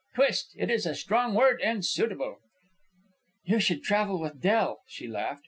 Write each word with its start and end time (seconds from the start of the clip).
"Twist! 0.15 0.55
It 0.57 0.71
is 0.71 0.87
a 0.87 0.95
strong 0.95 1.35
word, 1.35 1.61
and 1.63 1.85
suitable." 1.85 2.39
"You 3.43 3.59
should 3.59 3.83
travel 3.83 4.19
with 4.19 4.41
Del," 4.41 4.79
she 4.87 5.07
laughed. 5.07 5.39